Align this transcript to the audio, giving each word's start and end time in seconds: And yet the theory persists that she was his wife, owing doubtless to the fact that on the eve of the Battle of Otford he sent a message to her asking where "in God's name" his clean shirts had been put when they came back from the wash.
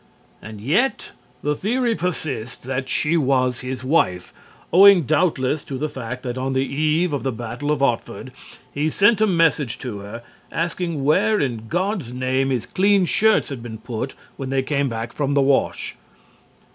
And 0.41 0.59
yet 0.59 1.11
the 1.43 1.55
theory 1.55 1.93
persists 1.93 2.57
that 2.65 2.89
she 2.89 3.17
was 3.17 3.59
his 3.59 3.83
wife, 3.83 4.33
owing 4.73 5.03
doubtless 5.03 5.63
to 5.65 5.77
the 5.77 5.89
fact 5.89 6.23
that 6.23 6.39
on 6.39 6.53
the 6.53 6.65
eve 6.65 7.13
of 7.13 7.21
the 7.21 7.31
Battle 7.31 7.69
of 7.69 7.81
Otford 7.83 8.31
he 8.73 8.89
sent 8.89 9.21
a 9.21 9.27
message 9.27 9.77
to 9.77 9.99
her 9.99 10.23
asking 10.51 11.03
where 11.03 11.39
"in 11.39 11.67
God's 11.67 12.11
name" 12.13 12.49
his 12.49 12.65
clean 12.65 13.05
shirts 13.05 13.49
had 13.49 13.61
been 13.61 13.77
put 13.77 14.15
when 14.37 14.49
they 14.49 14.63
came 14.63 14.89
back 14.89 15.13
from 15.13 15.35
the 15.35 15.41
wash. 15.43 15.95